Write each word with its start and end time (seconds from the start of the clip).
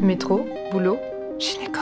Métro, 0.00 0.46
boulot, 0.70 0.98
gynéco. 1.38 1.80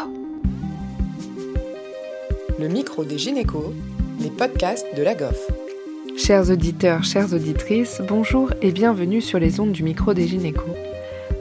Le 2.60 2.68
micro 2.68 3.04
des 3.04 3.18
gynécos, 3.18 3.72
les 4.20 4.30
podcasts 4.30 4.86
de 4.96 5.02
la 5.02 5.14
GOF. 5.14 5.50
Chers 6.16 6.48
auditeurs, 6.50 7.02
chères 7.02 7.32
auditrices, 7.32 8.00
bonjour 8.06 8.52
et 8.62 8.70
bienvenue 8.70 9.20
sur 9.20 9.40
les 9.40 9.58
ondes 9.58 9.72
du 9.72 9.82
micro 9.82 10.14
des 10.14 10.28
gynécos. 10.28 10.76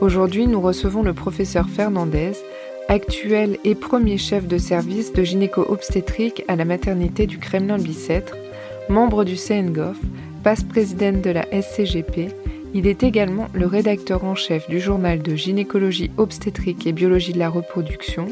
Aujourd'hui, 0.02 0.48
nous 0.48 0.62
recevons 0.62 1.04
le 1.04 1.14
professeur 1.14 1.70
Fernandez, 1.70 2.32
actuel 2.88 3.58
et 3.64 3.76
premier 3.76 4.18
chef 4.18 4.48
de 4.48 4.58
service 4.58 5.14
de 5.14 5.24
gynéco-obstétrique 5.24 6.44
à 6.48 6.56
la 6.56 6.66
maternité 6.66 7.28
du 7.28 7.38
Kremlin-Bicêtre, 7.38 8.36
membre 8.90 9.26
du 9.26 9.36
CNGOF, 9.36 9.98
passe-présidente 10.44 11.22
de 11.22 11.30
la 11.30 11.46
SCGP 11.52 12.34
il 12.74 12.88
est 12.88 13.04
également 13.04 13.48
le 13.54 13.68
rédacteur 13.68 14.24
en 14.24 14.34
chef 14.34 14.68
du 14.68 14.80
journal 14.80 15.22
de 15.22 15.36
gynécologie 15.36 16.12
obstétrique 16.18 16.88
et 16.88 16.92
biologie 16.92 17.34
de 17.34 17.40
la 17.40 17.50
reproduction 17.50 18.28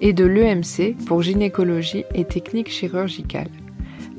et 0.00 0.12
de 0.12 0.24
l'EMC 0.24 0.96
pour 1.06 1.22
gynécologie 1.22 2.04
et 2.12 2.24
technique 2.24 2.70
chirurgicale. 2.70 3.48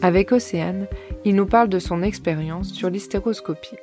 Avec 0.01 0.31
Océane, 0.31 0.87
il 1.25 1.35
nous 1.35 1.45
parle 1.45 1.67
de 1.69 1.79
son 1.79 2.03
expérience 2.03 2.71
sur 2.71 2.89
l'hystéroscopie. 2.89 3.75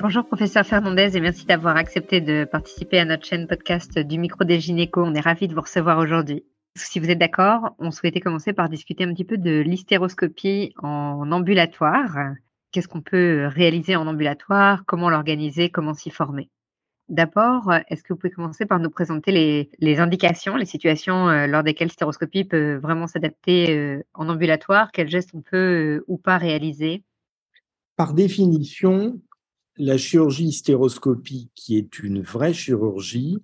Bonjour 0.00 0.24
professeur 0.24 0.64
Fernandez 0.64 1.16
et 1.16 1.20
merci 1.20 1.44
d'avoir 1.44 1.76
accepté 1.76 2.20
de 2.20 2.44
participer 2.44 2.98
à 2.98 3.04
notre 3.04 3.26
chaîne 3.26 3.46
podcast 3.46 3.98
du 3.98 4.18
micro 4.18 4.44
des 4.44 4.60
gynécos. 4.60 5.04
On 5.06 5.14
est 5.14 5.20
ravis 5.20 5.48
de 5.48 5.54
vous 5.54 5.60
recevoir 5.60 5.98
aujourd'hui. 5.98 6.44
Si 6.76 7.00
vous 7.00 7.10
êtes 7.10 7.18
d'accord, 7.18 7.74
on 7.78 7.90
souhaitait 7.90 8.20
commencer 8.20 8.52
par 8.52 8.68
discuter 8.68 9.04
un 9.04 9.12
petit 9.12 9.24
peu 9.24 9.36
de 9.36 9.60
l'hystéroscopie 9.60 10.72
en 10.82 11.30
ambulatoire 11.30 12.16
qu'est-ce 12.72 12.88
qu'on 12.88 13.02
peut 13.02 13.46
réaliser 13.46 13.96
en 13.96 14.06
ambulatoire, 14.06 14.84
comment 14.86 15.10
l'organiser, 15.10 15.70
comment 15.70 15.94
s'y 15.94 16.10
former. 16.10 16.48
D'abord, 17.08 17.70
est-ce 17.88 18.02
que 18.02 18.12
vous 18.12 18.18
pouvez 18.18 18.32
commencer 18.32 18.64
par 18.64 18.78
nous 18.78 18.88
présenter 18.88 19.68
les, 19.80 19.98
indications, 19.98 20.56
les 20.56 20.64
situations 20.64 21.46
lors 21.46 21.62
desquelles 21.62 21.88
l'hystéroscopie 21.88 22.44
peut 22.44 22.76
vraiment 22.76 23.06
s'adapter 23.06 24.00
en 24.14 24.28
ambulatoire 24.28 24.92
Quels 24.92 25.10
gestes 25.10 25.32
on 25.34 25.42
peut 25.42 26.04
ou 26.06 26.16
pas 26.16 26.38
réaliser? 26.38 27.02
Par 27.96 28.14
définition, 28.14 29.20
la 29.76 29.98
chirurgie 29.98 30.46
hystéroscopie, 30.46 31.50
qui 31.54 31.76
est 31.76 31.98
une 31.98 32.22
vraie 32.22 32.54
chirurgie, 32.54 33.42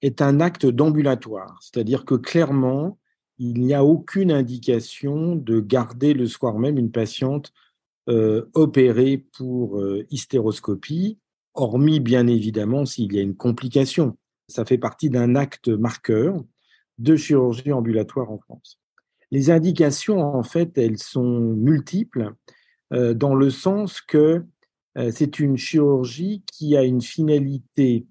est 0.00 0.20
un 0.20 0.40
acte 0.40 0.66
d'ambulatoire. 0.66 1.58
C'est-à-dire 1.60 2.04
que 2.04 2.14
clairement, 2.14 2.98
il 3.38 3.60
n'y 3.60 3.74
a 3.74 3.84
aucune 3.84 4.32
indication 4.32 5.36
de 5.36 5.60
garder 5.60 6.14
le 6.14 6.26
soir 6.26 6.58
même 6.58 6.78
une 6.78 6.90
patiente 6.90 7.52
euh, 8.08 8.46
opéré 8.54 9.16
pour 9.16 9.78
euh, 9.78 10.04
hystéroscopie, 10.10 11.20
hormis 11.54 12.00
bien 12.00 12.26
évidemment 12.26 12.84
s'il 12.84 13.12
y 13.12 13.18
a 13.20 13.22
une 13.22 13.36
complication. 13.36 14.18
Ça 14.48 14.64
fait 14.64 14.76
partie 14.76 15.08
d'un 15.08 15.36
acte 15.36 15.68
marqueur 15.68 16.42
de 16.98 17.14
chirurgie 17.14 17.72
ambulatoire 17.72 18.32
en 18.32 18.38
France. 18.38 18.80
Les 19.30 19.50
indications, 19.50 20.18
en 20.18 20.42
fait, 20.42 20.76
elles 20.78 20.98
sont 20.98 21.38
multiples 21.38 22.32
euh, 22.92 23.14
dans 23.14 23.36
le 23.36 23.50
sens 23.50 24.00
que 24.00 24.44
c'est 25.10 25.38
une 25.38 25.56
chirurgie 25.56 26.42
qui 26.52 26.76
a 26.76 26.82
une 26.82 27.00
finalité 27.00 28.04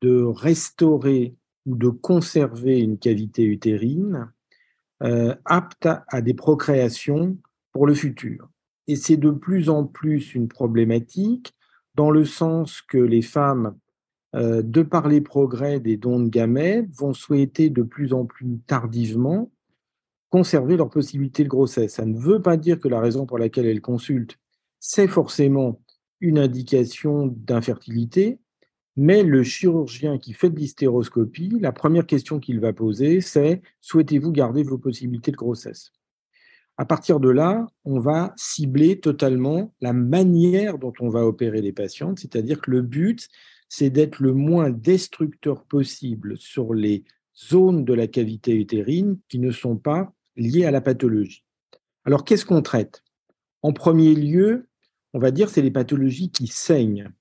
de 0.00 0.22
restaurer 0.22 1.34
ou 1.66 1.76
de 1.76 1.90
conserver 1.90 2.80
une 2.80 2.98
cavité 2.98 3.42
utérine 3.42 4.32
apte 5.00 5.88
à 6.08 6.22
des 6.22 6.32
procréations 6.32 7.36
pour 7.72 7.86
le 7.86 7.92
futur. 7.92 8.48
Et 8.92 8.96
c'est 8.96 9.16
de 9.16 9.30
plus 9.30 9.70
en 9.70 9.86
plus 9.86 10.34
une 10.34 10.48
problématique 10.48 11.54
dans 11.94 12.10
le 12.10 12.26
sens 12.26 12.82
que 12.82 12.98
les 12.98 13.22
femmes, 13.22 13.74
euh, 14.34 14.60
de 14.60 14.82
par 14.82 15.08
les 15.08 15.22
progrès 15.22 15.80
des 15.80 15.96
dons 15.96 16.20
de 16.20 16.28
gamètes, 16.28 16.90
vont 16.94 17.14
souhaiter 17.14 17.70
de 17.70 17.82
plus 17.82 18.12
en 18.12 18.26
plus 18.26 18.58
tardivement 18.66 19.50
conserver 20.28 20.76
leur 20.76 20.90
possibilité 20.90 21.42
de 21.42 21.48
grossesse. 21.48 21.94
Ça 21.94 22.04
ne 22.04 22.18
veut 22.18 22.42
pas 22.42 22.58
dire 22.58 22.78
que 22.78 22.88
la 22.88 23.00
raison 23.00 23.24
pour 23.24 23.38
laquelle 23.38 23.64
elles 23.64 23.80
consultent, 23.80 24.38
c'est 24.78 25.08
forcément 25.08 25.80
une 26.20 26.38
indication 26.38 27.28
d'infertilité, 27.28 28.40
mais 28.96 29.22
le 29.22 29.42
chirurgien 29.42 30.18
qui 30.18 30.34
fait 30.34 30.50
de 30.50 30.58
l'hystéroscopie, 30.58 31.56
la 31.62 31.72
première 31.72 32.04
question 32.04 32.40
qu'il 32.40 32.60
va 32.60 32.74
poser, 32.74 33.22
c'est 33.22 33.62
souhaitez-vous 33.80 34.32
garder 34.32 34.62
vos 34.62 34.76
possibilités 34.76 35.30
de 35.30 35.38
grossesse? 35.38 35.92
À 36.82 36.84
partir 36.84 37.20
de 37.20 37.30
là, 37.30 37.68
on 37.84 38.00
va 38.00 38.34
cibler 38.36 38.98
totalement 38.98 39.72
la 39.80 39.92
manière 39.92 40.78
dont 40.78 40.92
on 40.98 41.10
va 41.10 41.24
opérer 41.24 41.62
les 41.62 41.70
patientes, 41.70 42.18
c'est-à-dire 42.18 42.60
que 42.60 42.72
le 42.72 42.82
but, 42.82 43.28
c'est 43.68 43.88
d'être 43.88 44.18
le 44.18 44.32
moins 44.32 44.68
destructeur 44.68 45.62
possible 45.62 46.36
sur 46.38 46.74
les 46.74 47.04
zones 47.38 47.84
de 47.84 47.94
la 47.94 48.08
cavité 48.08 48.56
utérine 48.56 49.20
qui 49.28 49.38
ne 49.38 49.52
sont 49.52 49.76
pas 49.76 50.12
liées 50.34 50.64
à 50.64 50.72
la 50.72 50.80
pathologie. 50.80 51.44
Alors, 52.04 52.24
qu'est-ce 52.24 52.44
qu'on 52.44 52.62
traite? 52.62 53.04
En 53.62 53.72
premier 53.72 54.16
lieu, 54.16 54.66
on 55.12 55.20
va 55.20 55.30
dire 55.30 55.50
c'est 55.50 55.62
les 55.62 55.70
pathologies 55.70 56.32
qui 56.32 56.48
saignent. 56.48 57.12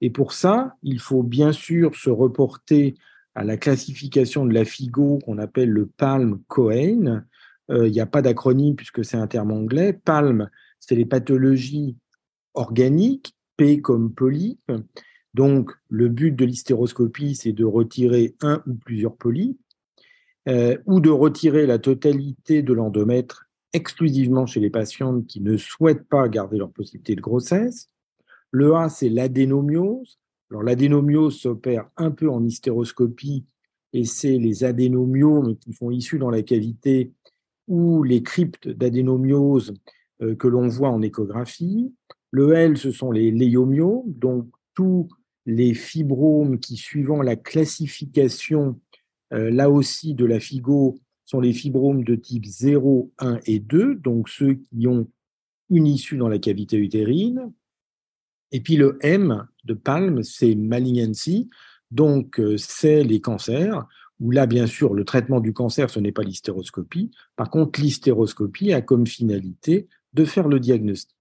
Et 0.00 0.10
pour 0.10 0.32
ça, 0.32 0.76
il 0.84 1.00
faut 1.00 1.24
bien 1.24 1.50
sûr 1.50 1.96
se 1.96 2.10
reporter 2.10 2.94
à 3.34 3.42
la 3.42 3.56
classification 3.56 4.46
de 4.46 4.54
la 4.54 4.64
FIGO 4.64 5.18
qu'on 5.24 5.38
appelle 5.38 5.70
le 5.70 5.86
PALM-COHEN, 5.86 7.24
il 7.70 7.92
n'y 7.92 8.00
a 8.00 8.06
pas 8.06 8.22
d'acronyme 8.22 8.74
puisque 8.74 9.04
c'est 9.04 9.16
un 9.16 9.26
terme 9.26 9.52
anglais. 9.52 9.92
PALM, 9.92 10.50
c'est 10.80 10.96
les 10.96 11.04
pathologies 11.04 11.96
organiques, 12.54 13.34
P 13.56 13.80
comme 13.80 14.12
polype. 14.12 14.72
Donc, 15.34 15.70
le 15.88 16.08
but 16.08 16.32
de 16.32 16.44
l'hystéroscopie, 16.44 17.36
c'est 17.36 17.52
de 17.52 17.64
retirer 17.64 18.34
un 18.40 18.62
ou 18.66 18.74
plusieurs 18.74 19.16
polypes, 19.16 19.60
euh, 20.48 20.76
ou 20.86 21.00
de 21.00 21.10
retirer 21.10 21.66
la 21.66 21.78
totalité 21.78 22.62
de 22.62 22.72
l'endomètre 22.72 23.46
exclusivement 23.72 24.46
chez 24.46 24.58
les 24.58 24.70
patientes 24.70 25.26
qui 25.26 25.40
ne 25.40 25.56
souhaitent 25.56 26.08
pas 26.08 26.28
garder 26.28 26.58
leur 26.58 26.72
possibilité 26.72 27.14
de 27.14 27.20
grossesse. 27.20 27.88
Le 28.50 28.74
A, 28.74 28.88
c'est 28.88 29.08
l'adénomiose. 29.08 30.18
Alors, 30.50 30.64
l'adénomiose 30.64 31.38
s'opère 31.38 31.88
un 31.96 32.10
peu 32.10 32.28
en 32.28 32.44
hystéroscopie 32.44 33.44
et 33.92 34.04
c'est 34.04 34.38
les 34.38 34.64
adénomiomes 34.64 35.56
qui 35.56 35.72
font 35.72 35.90
issue 35.90 36.18
dans 36.18 36.30
la 36.30 36.42
cavité 36.42 37.12
ou 37.70 38.02
les 38.02 38.22
cryptes 38.22 38.68
d'adénomiose 38.68 39.74
euh, 40.22 40.34
que 40.34 40.48
l'on 40.48 40.66
voit 40.66 40.90
en 40.90 41.00
échographie. 41.00 41.94
Le 42.32 42.52
L, 42.52 42.76
ce 42.76 42.90
sont 42.90 43.12
les 43.12 43.30
léomyomes, 43.30 44.12
donc 44.12 44.48
tous 44.74 45.08
les 45.46 45.72
fibromes 45.72 46.58
qui, 46.58 46.76
suivant 46.76 47.22
la 47.22 47.36
classification, 47.36 48.78
euh, 49.32 49.50
là 49.50 49.70
aussi 49.70 50.14
de 50.14 50.24
la 50.24 50.40
FIGO, 50.40 50.98
sont 51.24 51.40
les 51.40 51.52
fibromes 51.52 52.02
de 52.02 52.16
type 52.16 52.44
0, 52.44 53.12
1 53.18 53.38
et 53.46 53.60
2, 53.60 53.94
donc 53.94 54.28
ceux 54.28 54.54
qui 54.54 54.88
ont 54.88 55.06
une 55.70 55.86
issue 55.86 56.16
dans 56.16 56.28
la 56.28 56.40
cavité 56.40 56.76
utérine. 56.76 57.52
Et 58.50 58.60
puis 58.60 58.74
le 58.74 58.98
M 59.00 59.46
de 59.64 59.74
Palme, 59.74 60.24
c'est 60.24 60.56
malignancy, 60.56 61.48
donc 61.92 62.40
euh, 62.40 62.56
c'est 62.56 63.04
les 63.04 63.20
cancers, 63.20 63.86
où 64.20 64.30
là, 64.30 64.46
bien 64.46 64.66
sûr, 64.66 64.94
le 64.94 65.04
traitement 65.04 65.40
du 65.40 65.52
cancer, 65.52 65.90
ce 65.90 65.98
n'est 65.98 66.12
pas 66.12 66.22
l'hystéroscopie. 66.22 67.10
Par 67.36 67.50
contre, 67.50 67.80
l'hystéroscopie 67.80 68.72
a 68.72 68.82
comme 68.82 69.06
finalité 69.06 69.88
de 70.12 70.24
faire 70.24 70.48
le 70.48 70.60
diagnostic. 70.60 71.16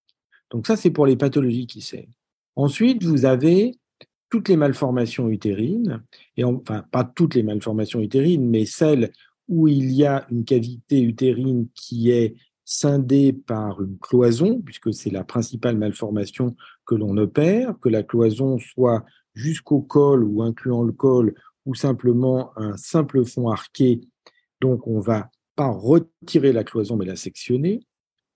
Donc 0.52 0.68
ça, 0.68 0.76
c'est 0.76 0.92
pour 0.92 1.06
les 1.06 1.16
pathologies 1.16 1.68
qui 1.68 1.82
saignent. 1.82 2.14
Ensuite, 2.56 3.04
vous 3.04 3.26
avez 3.26 3.78
toutes 4.30 4.50
les 4.50 4.58
malformations 4.58 5.30
utérines, 5.30 6.04
et 6.38 6.44
enfin 6.44 6.84
pas 6.92 7.04
toutes 7.04 7.36
les 7.36 7.44
malformations 7.44 8.02
utérines, 8.02 8.48
mais 8.48 8.66
celles 8.66 9.12
où 9.48 9.68
il 9.68 9.92
y 9.92 10.06
a 10.06 10.28
une 10.30 10.46
cavité 10.46 11.02
utérine 11.02 11.68
qui 11.74 12.12
est 12.12 12.36
scindée 12.66 13.34
par 13.34 13.82
une 13.82 13.98
cloison, 13.98 14.62
puisque 14.62 14.94
c'est 14.94 15.10
la 15.10 15.24
principale 15.24 15.78
malformation 15.78 16.56
que 16.86 16.94
l'on 16.94 17.18
opère, 17.18 17.74
que 17.80 17.90
la 17.90 18.04
cloison 18.04 18.60
soit 18.60 19.04
jusqu'au 19.34 19.82
col 19.82 20.24
ou 20.24 20.44
incluant 20.44 20.84
le 20.84 20.92
col 20.92 21.34
ou 21.66 21.76
simplement 21.76 22.52
un 22.58 22.78
simple 22.78 23.26
fond 23.26 23.50
arqué. 23.50 24.02
Donc, 24.62 24.88
on 24.88 25.00
va 25.00 25.30
pas 25.56 25.70
retirer 25.70 26.52
la 26.52 26.64
cloison, 26.64 26.96
mais 26.96 27.06
la 27.06 27.16
sectionner. 27.16 27.82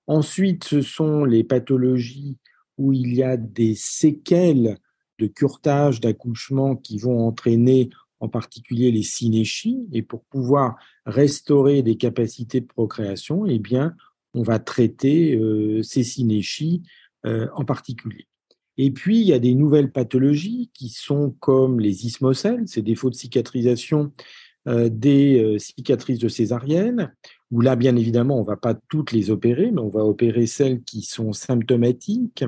Ensuite, 0.07 0.65
ce 0.65 0.81
sont 0.81 1.23
les 1.23 1.43
pathologies 1.43 2.37
où 2.77 2.93
il 2.93 3.15
y 3.15 3.23
a 3.23 3.37
des 3.37 3.75
séquelles 3.75 4.77
de 5.19 5.27
curtage, 5.27 6.01
d'accouchement 6.01 6.75
qui 6.75 6.97
vont 6.97 7.25
entraîner 7.27 7.89
en 8.19 8.29
particulier 8.29 8.91
les 8.91 9.03
synéchies. 9.03 9.87
Et 9.91 10.01
pour 10.01 10.23
pouvoir 10.25 10.75
restaurer 11.05 11.81
des 11.81 11.95
capacités 11.95 12.61
de 12.61 12.65
procréation, 12.65 13.45
eh 13.45 13.59
bien, 13.59 13.95
on 14.33 14.43
va 14.43 14.59
traiter 14.59 15.35
euh, 15.35 15.83
ces 15.83 16.03
synéchies 16.03 16.83
euh, 17.25 17.47
en 17.55 17.63
particulier. 17.63 18.27
Et 18.77 18.91
puis, 18.91 19.19
il 19.19 19.27
y 19.27 19.33
a 19.33 19.39
des 19.39 19.53
nouvelles 19.53 19.91
pathologies 19.91 20.69
qui 20.73 20.89
sont 20.89 21.35
comme 21.39 21.79
les 21.79 22.05
ismocèles, 22.05 22.67
ces 22.67 22.81
défauts 22.81 23.09
de 23.09 23.15
cicatrisation 23.15 24.11
euh, 24.67 24.89
des 24.89 25.43
euh, 25.43 25.59
cicatrices 25.59 26.19
de 26.19 26.29
césarienne, 26.29 27.13
où 27.51 27.61
là, 27.61 27.75
bien 27.75 27.95
évidemment, 27.95 28.37
on 28.37 28.41
ne 28.41 28.47
va 28.47 28.57
pas 28.57 28.73
toutes 28.73 29.11
les 29.11 29.29
opérer, 29.29 29.71
mais 29.71 29.81
on 29.81 29.89
va 29.89 30.05
opérer 30.05 30.47
celles 30.47 30.81
qui 30.83 31.01
sont 31.01 31.33
symptomatiques. 31.33 32.45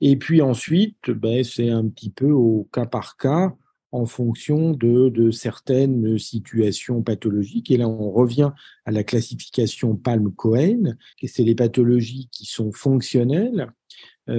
Et 0.00 0.16
puis 0.16 0.42
ensuite, 0.42 1.10
ben, 1.10 1.42
c'est 1.42 1.70
un 1.70 1.88
petit 1.88 2.10
peu 2.10 2.30
au 2.30 2.68
cas 2.72 2.86
par 2.86 3.16
cas, 3.16 3.54
en 3.92 4.06
fonction 4.06 4.70
de, 4.70 5.30
certaines 5.30 6.18
situations 6.18 7.02
pathologiques. 7.02 7.70
Et 7.70 7.76
là, 7.76 7.88
on 7.88 8.10
revient 8.10 8.52
à 8.84 8.90
la 8.90 9.02
classification 9.02 9.96
Palm-Cohen, 9.96 10.94
c'est 11.24 11.42
les 11.42 11.54
pathologies 11.54 12.28
qui 12.30 12.46
sont 12.46 12.72
fonctionnelles, 12.72 13.72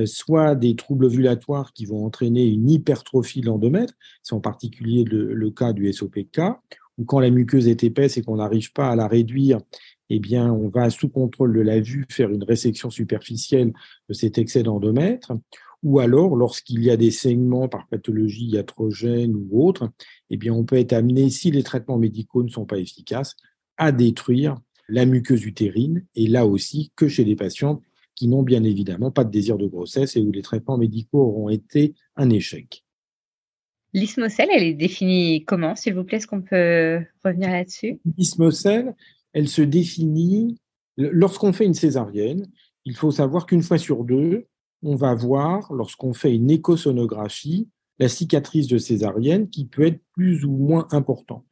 soit 0.05 0.55
des 0.55 0.75
troubles 0.75 1.05
ovulatoires 1.05 1.73
qui 1.73 1.85
vont 1.85 2.05
entraîner 2.05 2.45
une 2.45 2.69
hypertrophie 2.69 3.41
de 3.41 3.47
l'endomètre, 3.47 3.93
c'est 4.23 4.33
en 4.33 4.39
particulier 4.39 5.03
le, 5.03 5.49
cas 5.51 5.73
du 5.73 5.91
SOPK, 5.91 6.41
ou 6.97 7.05
quand 7.05 7.19
la 7.19 7.29
muqueuse 7.29 7.67
est 7.67 7.83
épaisse 7.83 8.17
et 8.17 8.21
qu'on 8.21 8.38
n'arrive 8.38 8.71
pas 8.73 8.89
à 8.89 8.95
la 8.95 9.07
réduire, 9.07 9.59
eh 10.09 10.19
bien, 10.19 10.51
on 10.51 10.67
va, 10.67 10.89
sous 10.89 11.09
contrôle 11.09 11.53
de 11.53 11.61
la 11.61 11.79
vue, 11.79 12.05
faire 12.09 12.29
une 12.29 12.43
résection 12.43 12.89
superficielle 12.89 13.73
de 14.09 14.13
cet 14.13 14.38
excès 14.38 14.61
d'endomètre. 14.61 15.31
Ou 15.83 15.99
alors 15.99 16.35
lorsqu'il 16.35 16.83
y 16.83 16.91
a 16.91 16.97
des 16.97 17.11
saignements 17.11 17.67
par 17.67 17.88
pathologie 17.88 18.45
iatrogène 18.45 19.35
ou 19.35 19.65
autre, 19.65 19.89
eh 20.29 20.38
bien 20.38 20.53
on 20.53 20.63
peut 20.63 20.75
être 20.75 20.93
amené, 20.93 21.29
si 21.29 21.49
les 21.49 21.63
traitements 21.63 21.97
médicaux 21.97 22.43
ne 22.43 22.49
sont 22.49 22.65
pas 22.65 22.77
efficaces, 22.77 23.35
à 23.77 23.91
détruire 23.91 24.57
la 24.89 25.05
muqueuse 25.05 25.45
utérine, 25.45 26.05
et 26.13 26.27
là 26.27 26.45
aussi 26.45 26.91
que 26.95 27.07
chez 27.07 27.23
les 27.23 27.35
patients 27.35 27.81
qui 28.21 28.27
n'ont 28.27 28.44
bien 28.44 28.63
évidemment 28.63 29.09
pas 29.09 29.23
de 29.23 29.31
désir 29.31 29.57
de 29.57 29.65
grossesse 29.65 30.15
et 30.15 30.19
où 30.21 30.31
les 30.31 30.44
traitements 30.44 30.77
médicaux 30.77 31.23
auront 31.23 31.50
été 31.50 31.95
un 32.15 32.29
échec. 32.29 32.85
L'ismocèle, 33.94 34.50
elle 34.53 34.62
est 34.62 34.75
définie 34.75 35.44
comment, 35.44 35.75
s'il 35.75 35.95
vous 35.95 36.03
plaît? 36.03 36.18
Est-ce 36.18 36.27
qu'on 36.27 36.44
peut 36.44 37.00
revenir 37.25 37.50
là-dessus? 37.50 38.00
L'ismocèle, 38.15 38.95
elle 39.33 39.47
se 39.47 39.63
définit 39.63 40.59
lorsqu'on 40.97 41.51
fait 41.51 41.65
une 41.65 41.73
césarienne. 41.73 42.45
Il 42.85 42.95
faut 42.95 43.09
savoir 43.09 43.47
qu'une 43.47 43.63
fois 43.63 43.79
sur 43.79 44.03
deux, 44.03 44.45
on 44.83 44.95
va 44.95 45.15
voir, 45.15 45.74
lorsqu'on 45.74 46.13
fait 46.13 46.35
une 46.35 46.51
échosonographie, 46.51 47.69
la 47.97 48.07
cicatrice 48.07 48.67
de 48.67 48.77
césarienne 48.77 49.50
qui 49.50 49.65
peut 49.65 49.88
être 49.88 50.03
plus 50.13 50.45
ou 50.45 50.51
moins 50.51 50.88
importante. 50.91 51.47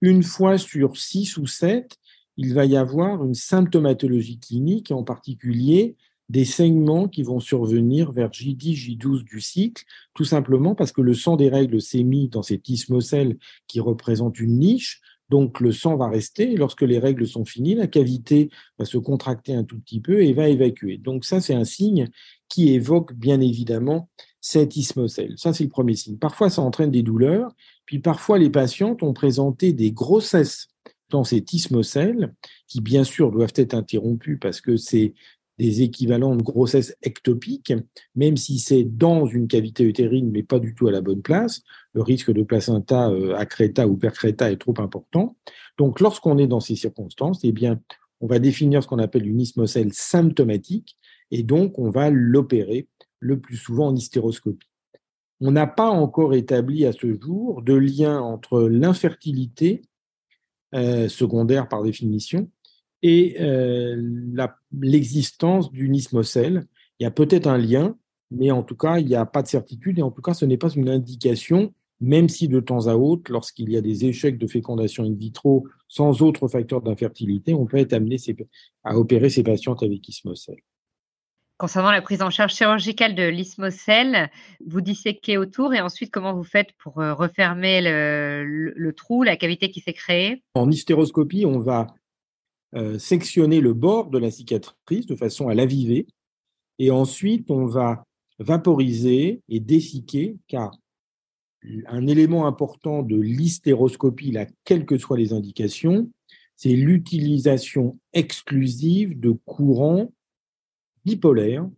Une 0.00 0.22
fois 0.22 0.58
sur 0.58 0.96
six 0.96 1.36
ou 1.38 1.48
sept, 1.48 1.98
il 2.38 2.54
va 2.54 2.64
y 2.64 2.76
avoir 2.76 3.24
une 3.24 3.34
symptomatologie 3.34 4.38
clinique, 4.38 4.92
en 4.92 5.02
particulier 5.02 5.96
des 6.28 6.44
saignements 6.44 7.08
qui 7.08 7.22
vont 7.22 7.40
survenir 7.40 8.12
vers 8.12 8.30
J10, 8.30 8.74
J12 8.74 9.24
du 9.24 9.40
cycle, 9.40 9.84
tout 10.14 10.24
simplement 10.24 10.74
parce 10.74 10.92
que 10.92 11.00
le 11.00 11.14
sang 11.14 11.36
des 11.36 11.48
règles 11.48 11.80
s'est 11.80 12.04
mis 12.04 12.28
dans 12.28 12.42
cette 12.42 12.68
ismocèle 12.68 13.38
qui 13.66 13.80
représente 13.80 14.38
une 14.38 14.58
niche, 14.58 15.00
donc 15.30 15.60
le 15.60 15.72
sang 15.72 15.96
va 15.96 16.08
rester, 16.08 16.52
et 16.52 16.56
lorsque 16.56 16.82
les 16.82 16.98
règles 16.98 17.26
sont 17.26 17.44
finies, 17.44 17.74
la 17.74 17.86
cavité 17.86 18.50
va 18.78 18.84
se 18.84 18.98
contracter 18.98 19.54
un 19.54 19.64
tout 19.64 19.78
petit 19.80 20.00
peu 20.00 20.22
et 20.22 20.32
va 20.32 20.48
évacuer. 20.48 20.98
Donc 20.98 21.24
ça, 21.24 21.40
c'est 21.40 21.54
un 21.54 21.64
signe 21.64 22.08
qui 22.48 22.72
évoque 22.72 23.14
bien 23.14 23.40
évidemment 23.40 24.08
cette 24.40 24.76
ismocèle. 24.76 25.34
Ça, 25.36 25.52
c'est 25.52 25.64
le 25.64 25.70
premier 25.70 25.96
signe. 25.96 26.18
Parfois, 26.18 26.50
ça 26.50 26.62
entraîne 26.62 26.90
des 26.90 27.02
douleurs, 27.02 27.50
puis 27.84 27.98
parfois, 27.98 28.38
les 28.38 28.50
patientes 28.50 29.02
ont 29.02 29.12
présenté 29.12 29.72
des 29.72 29.92
grossesses 29.92 30.68
dans 31.10 31.24
cette 31.24 31.52
ismocèle, 31.52 32.34
qui 32.66 32.80
bien 32.80 33.04
sûr 33.04 33.30
doivent 33.30 33.52
être 33.56 33.74
interrompues 33.74 34.38
parce 34.38 34.60
que 34.60 34.76
c'est 34.76 35.14
des 35.58 35.82
équivalents 35.82 36.36
de 36.36 36.42
grossesse 36.42 36.96
ectopique, 37.02 37.72
même 38.14 38.36
si 38.36 38.58
c'est 38.60 38.84
dans 38.84 39.26
une 39.26 39.48
cavité 39.48 39.84
utérine, 39.84 40.30
mais 40.30 40.44
pas 40.44 40.60
du 40.60 40.74
tout 40.74 40.86
à 40.86 40.92
la 40.92 41.00
bonne 41.00 41.22
place. 41.22 41.62
Le 41.94 42.02
risque 42.02 42.32
de 42.32 42.42
placenta 42.42 43.10
euh, 43.10 43.34
accreta 43.34 43.88
ou 43.88 43.96
percreta 43.96 44.52
est 44.52 44.56
trop 44.56 44.74
important. 44.78 45.36
Donc, 45.76 46.00
lorsqu'on 46.00 46.38
est 46.38 46.46
dans 46.46 46.60
ces 46.60 46.76
circonstances, 46.76 47.40
eh 47.42 47.52
bien, 47.52 47.80
on 48.20 48.26
va 48.26 48.38
définir 48.38 48.82
ce 48.82 48.88
qu'on 48.88 48.98
appelle 48.98 49.26
une 49.26 49.40
ismocèle 49.40 49.92
symptomatique, 49.92 50.96
et 51.30 51.42
donc 51.42 51.78
on 51.78 51.90
va 51.90 52.10
l'opérer 52.10 52.88
le 53.20 53.40
plus 53.40 53.56
souvent 53.56 53.88
en 53.88 53.96
hystéroscopie. 53.96 54.68
On 55.40 55.52
n'a 55.52 55.66
pas 55.66 55.90
encore 55.90 56.34
établi 56.34 56.84
à 56.84 56.92
ce 56.92 57.20
jour 57.20 57.62
de 57.62 57.74
lien 57.74 58.20
entre 58.20 58.62
l'infertilité 58.62 59.82
secondaire 60.72 61.68
par 61.68 61.82
définition 61.82 62.48
et 63.02 63.36
euh, 63.40 63.96
l'existence 64.80 65.70
d'une 65.70 65.94
ismocèle. 65.94 66.66
Il 66.98 67.04
y 67.04 67.06
a 67.06 67.10
peut-être 67.10 67.46
un 67.46 67.58
lien, 67.58 67.96
mais 68.30 68.50
en 68.50 68.62
tout 68.62 68.76
cas, 68.76 68.98
il 68.98 69.06
n'y 69.06 69.14
a 69.14 69.26
pas 69.26 69.42
de 69.42 69.48
certitude 69.48 69.98
et 69.98 70.02
en 70.02 70.10
tout 70.10 70.22
cas, 70.22 70.34
ce 70.34 70.44
n'est 70.44 70.56
pas 70.56 70.70
une 70.70 70.88
indication, 70.88 71.72
même 72.00 72.28
si 72.28 72.48
de 72.48 72.60
temps 72.60 72.86
à 72.86 72.94
autre, 72.94 73.30
lorsqu'il 73.30 73.70
y 73.70 73.76
a 73.76 73.80
des 73.80 74.04
échecs 74.04 74.38
de 74.38 74.46
fécondation 74.46 75.04
in 75.04 75.14
vitro 75.14 75.66
sans 75.86 76.22
autre 76.22 76.48
facteur 76.48 76.82
d'infertilité, 76.82 77.54
on 77.54 77.66
peut 77.66 77.78
être 77.78 77.92
amené 77.92 78.16
à 78.84 78.98
opérer 78.98 79.30
ces 79.30 79.42
patientes 79.42 79.82
avec 79.82 80.06
ismocèle. 80.08 80.58
Concernant 81.58 81.90
la 81.90 82.00
prise 82.00 82.22
en 82.22 82.30
charge 82.30 82.54
chirurgicale 82.54 83.16
de 83.16 83.24
l'ismocèle, 83.24 84.30
vous 84.64 84.80
disséquez 84.80 85.36
autour 85.36 85.74
et 85.74 85.80
ensuite 85.80 86.12
comment 86.12 86.32
vous 86.32 86.44
faites 86.44 86.70
pour 86.78 87.00
euh, 87.00 87.14
refermer 87.14 87.80
le, 87.82 88.92
trou, 88.92 89.24
la 89.24 89.36
cavité 89.36 89.68
qui 89.68 89.80
s'est 89.80 89.92
créée? 89.92 90.44
En 90.54 90.70
hystéroscopie, 90.70 91.46
on 91.46 91.58
va 91.58 91.88
euh, 92.76 92.96
sectionner 93.00 93.60
le 93.60 93.72
bord 93.72 94.08
de 94.08 94.18
la 94.18 94.30
cicatrice 94.30 95.06
de 95.06 95.16
façon 95.16 95.48
à 95.48 95.54
l'aviver 95.54 96.06
et 96.78 96.92
ensuite 96.92 97.50
on 97.50 97.66
va 97.66 98.04
vaporiser 98.38 99.42
et 99.48 99.58
dessicquer 99.58 100.36
car 100.46 100.70
un 101.88 102.06
élément 102.06 102.46
important 102.46 103.02
de 103.02 103.16
l'hystéroscopie, 103.16 104.30
là, 104.30 104.46
quelles 104.64 104.86
que 104.86 104.96
soient 104.96 105.18
les 105.18 105.32
indications, 105.32 106.08
c'est 106.54 106.74
l'utilisation 106.74 107.98
exclusive 108.12 109.18
de 109.18 109.32
courants 109.44 110.12
bipolaire, 111.04 111.68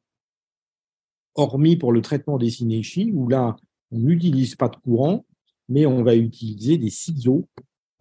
hormis 1.34 1.76
pour 1.76 1.92
le 1.92 2.02
traitement 2.02 2.38
des 2.38 2.50
synéchies, 2.50 3.10
où 3.14 3.28
là, 3.28 3.56
on 3.90 3.98
n'utilise 3.98 4.54
pas 4.54 4.68
de 4.68 4.76
courant, 4.76 5.24
mais 5.68 5.86
on 5.86 6.02
va 6.02 6.16
utiliser 6.16 6.78
des 6.78 6.90
ciseaux 6.90 7.46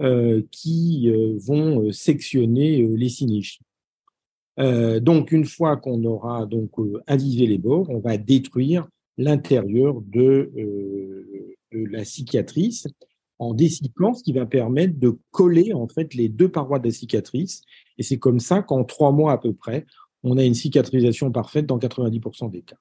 euh, 0.02 0.42
qui 0.52 1.10
euh, 1.10 1.38
vont 1.40 1.82
euh, 1.82 1.92
sectionner 1.92 2.88
les 2.88 3.10
synéchies. 3.10 3.60
donc, 4.58 5.32
une 5.32 5.46
fois 5.46 5.78
qu'on 5.78 6.04
aura 6.04 6.46
donc 6.46 6.72
avisé 7.06 7.46
les 7.48 7.58
bords, 7.58 7.90
on 7.90 8.00
va 8.00 8.18
détruire 8.18 8.88
l'intérieur 9.18 10.02
de, 10.02 10.52
de, 11.72 11.86
la 11.92 12.04
cicatrice 12.04 12.88
en 13.40 13.54
dessicant, 13.54 14.14
ce 14.14 14.24
qui 14.24 14.34
va 14.34 14.46
permettre 14.46 15.00
de 15.00 15.18
coller 15.32 15.74
en 15.74 15.88
fait 15.88 16.14
les 16.14 16.28
deux 16.28 16.50
parois 16.50 16.80
de 16.80 16.88
la 16.88 16.94
cicatrice. 16.94 17.62
Et 17.98 18.04
c'est 18.04 18.20
comme 18.20 18.40
ça 18.40 18.62
qu'en 18.62 18.84
trois 18.84 19.12
mois 19.14 19.34
à 19.34 19.38
peu 19.38 19.54
près, 19.54 19.86
on 20.24 20.38
a 20.38 20.44
une 20.44 20.54
cicatrisation 20.54 21.32
parfaite 21.32 21.66
dans 21.66 21.78
90% 21.78 22.52
des 22.52 22.62
cas. 22.62 22.78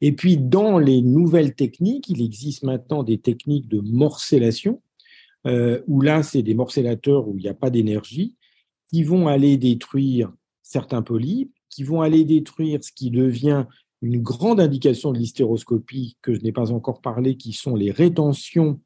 Et 0.00 0.12
puis, 0.12 0.36
dans 0.36 0.78
les 0.78 1.02
nouvelles 1.02 1.54
techniques, 1.54 2.08
il 2.08 2.22
existe 2.22 2.64
maintenant 2.64 3.02
des 3.02 3.18
techniques 3.18 3.68
de 3.68 3.80
morcellation, 3.80 4.82
euh, 5.46 5.80
où 5.86 6.00
là, 6.00 6.22
c'est 6.22 6.42
des 6.42 6.54
morcellateurs 6.54 7.28
où 7.28 7.36
il 7.38 7.42
n'y 7.42 7.48
a 7.48 7.54
pas 7.54 7.70
d'énergie, 7.70 8.36
qui 8.88 9.02
vont 9.02 9.28
aller 9.28 9.56
détruire 9.56 10.32
certains 10.62 11.02
polypes, 11.02 11.54
qui 11.68 11.82
vont 11.82 12.02
aller 12.02 12.24
détruire 12.24 12.82
ce 12.82 12.92
qui 12.92 13.10
devient 13.10 13.64
une 14.02 14.20
grande 14.20 14.60
indication 14.60 15.12
de 15.12 15.18
l'hystéroscopie, 15.18 16.16
que 16.22 16.34
je 16.34 16.40
n'ai 16.40 16.52
pas 16.52 16.72
encore 16.72 17.00
parlé, 17.00 17.36
qui 17.36 17.52
sont 17.52 17.76
les 17.76 17.90
rétentions 17.90 18.80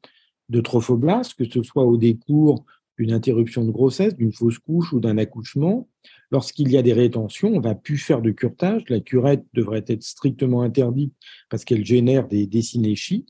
de 0.49 0.61
trophoblastes, 0.61 1.33
que 1.33 1.49
ce 1.49 1.63
soit 1.63 1.83
au 1.83 1.97
décours 1.97 2.65
d'une 2.97 3.11
interruption 3.11 3.65
de 3.65 3.71
grossesse, 3.71 4.15
d'une 4.15 4.33
fausse 4.33 4.59
couche 4.59 4.93
ou 4.93 4.99
d'un 4.99 5.17
accouchement, 5.17 5.87
Lorsqu'il 6.31 6.71
y 6.71 6.77
a 6.77 6.81
des 6.81 6.93
rétentions, 6.93 7.53
on 7.53 7.59
va 7.59 7.75
plus 7.75 7.97
faire 7.97 8.21
de 8.21 8.31
curetage. 8.31 8.83
La 8.89 8.99
curette 8.99 9.45
devrait 9.53 9.85
être 9.87 10.03
strictement 10.03 10.61
interdite 10.61 11.13
parce 11.49 11.65
qu'elle 11.65 11.85
génère 11.85 12.27
des, 12.27 12.47
décinéchies. 12.47 13.25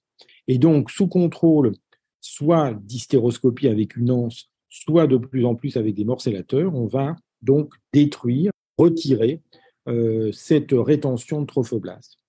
Et 0.47 0.57
donc, 0.57 0.91
sous 0.91 1.07
contrôle, 1.07 1.73
soit 2.21 2.73
d'hystéroscopie 2.73 3.67
avec 3.67 3.95
une 3.95 4.11
anse, 4.11 4.49
soit 4.69 5.07
de 5.07 5.17
plus 5.17 5.45
en 5.45 5.55
plus 5.55 5.77
avec 5.77 5.95
des 5.95 6.05
morcellateurs, 6.05 6.73
on 6.75 6.87
va 6.87 7.15
donc 7.41 7.73
détruire, 7.93 8.51
retirer 8.77 9.41
euh, 9.87 10.31
cette 10.31 10.71
rétention 10.71 11.41
de 11.41 11.45
trophoblastes. 11.45 12.19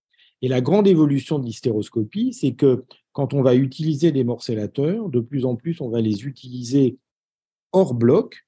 Et 0.43 0.49
la 0.49 0.61
grande 0.61 0.87
évolution 0.87 1.39
de 1.39 1.47
l'hystéroscopie, 1.47 2.33
c'est 2.33 2.53
que 2.53 2.85
quand 3.13 3.33
on 3.33 3.43
va 3.43 3.55
utiliser 3.55 4.13
des 4.13 4.25
morcellateurs, 4.25 5.09
de 5.09 5.21
plus 5.21 5.47
en 5.47 5.57
plus, 5.57 5.81
on 5.81 5.89
va 5.89 6.01
les 6.01 6.27
utiliser 6.27 6.99
hors 7.73 7.95
bloc, 7.95 8.46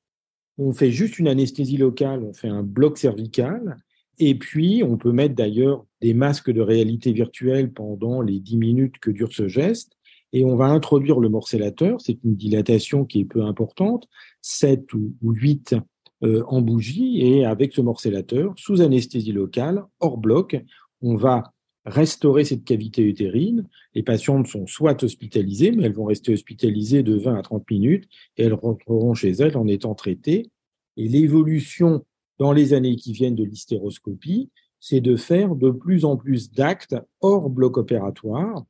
on 0.58 0.72
fait 0.72 0.90
juste 0.90 1.18
une 1.18 1.28
anesthésie 1.28 1.76
locale, 1.76 2.22
on 2.24 2.32
fait 2.32 2.48
un 2.48 2.62
bloc 2.62 2.98
cervical, 2.98 3.76
et 4.18 4.34
puis 4.34 4.82
on 4.84 4.96
peut 4.96 5.12
mettre 5.12 5.34
d'ailleurs 5.34 5.86
des 6.00 6.14
masques 6.14 6.50
de 6.50 6.60
réalité 6.60 7.12
virtuelle 7.12 7.72
pendant 7.72 8.20
les 8.20 8.40
10 8.40 8.56
minutes 8.56 8.98
que 8.98 9.10
dure 9.10 9.32
ce 9.32 9.48
geste, 9.48 9.92
et 10.32 10.44
on 10.44 10.56
va 10.56 10.66
introduire 10.66 11.20
le 11.20 11.28
morcellateur, 11.28 12.00
c'est 12.00 12.18
une 12.24 12.36
dilatation 12.36 13.04
qui 13.04 13.20
est 13.20 13.24
peu 13.24 13.42
importante, 13.42 14.08
7 14.42 14.92
ou 14.92 15.14
8 15.22 15.76
euh, 16.24 16.42
en 16.48 16.60
bougie, 16.60 17.20
et 17.22 17.44
avec 17.44 17.72
ce 17.72 17.80
morcellateur, 17.80 18.52
sous 18.56 18.80
anesthésie 18.80 19.32
locale, 19.32 19.84
hors 20.00 20.18
bloc, 20.18 20.60
on 21.00 21.14
va 21.14 21.52
restaurer 21.88 22.44
cette 22.44 22.64
cavité 22.64 23.02
utérine. 23.02 23.66
Les 23.94 24.02
patientes 24.02 24.46
sont 24.46 24.66
soit 24.66 25.02
hospitalisées, 25.02 25.72
mais 25.72 25.84
elles 25.84 25.94
vont 25.94 26.04
rester 26.04 26.32
hospitalisées 26.32 27.02
de 27.02 27.16
20 27.16 27.36
à 27.36 27.42
30 27.42 27.70
minutes 27.70 28.08
et 28.36 28.44
elles 28.44 28.54
rentreront 28.54 29.14
chez 29.14 29.30
elles 29.30 29.56
en 29.56 29.66
étant 29.66 29.94
traitées. 29.94 30.50
Et 30.96 31.08
l'évolution 31.08 32.04
dans 32.38 32.52
les 32.52 32.72
années 32.72 32.96
qui 32.96 33.12
viennent 33.12 33.34
de 33.34 33.44
l'hystéroscopie, 33.44 34.50
c'est 34.80 35.00
de 35.00 35.16
faire 35.16 35.56
de 35.56 35.70
plus 35.70 36.04
en 36.04 36.16
plus 36.16 36.52
d'actes 36.52 36.96
hors 37.20 37.50
bloc 37.50 37.78
opératoire 37.78 38.64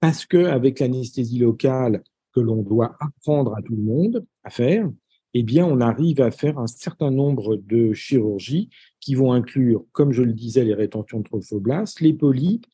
parce 0.00 0.26
qu'avec 0.26 0.80
l'anesthésie 0.80 1.38
locale 1.38 2.02
que 2.34 2.40
l'on 2.40 2.62
doit 2.62 2.96
apprendre 3.00 3.56
à 3.56 3.62
tout 3.62 3.76
le 3.76 3.82
monde 3.82 4.26
à 4.42 4.50
faire, 4.50 4.90
eh 5.34 5.42
bien, 5.42 5.66
on 5.66 5.80
arrive 5.80 6.20
à 6.20 6.30
faire 6.30 6.58
un 6.58 6.66
certain 6.66 7.10
nombre 7.10 7.56
de 7.56 7.92
chirurgies 7.92 8.70
qui 9.04 9.14
vont 9.14 9.32
inclure, 9.32 9.84
comme 9.92 10.12
je 10.12 10.22
le 10.22 10.32
disais, 10.32 10.64
les 10.64 10.72
rétentions 10.72 11.18
de 11.18 11.24
trophoblastes, 11.24 12.00
les 12.00 12.14
polypes, 12.14 12.64